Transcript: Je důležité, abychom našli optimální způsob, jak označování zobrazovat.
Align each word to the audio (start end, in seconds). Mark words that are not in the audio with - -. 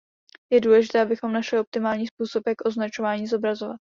Je 0.51 0.61
důležité, 0.61 1.01
abychom 1.01 1.33
našli 1.33 1.59
optimální 1.59 2.07
způsob, 2.07 2.47
jak 2.47 2.65
označování 2.65 3.27
zobrazovat. 3.27 3.81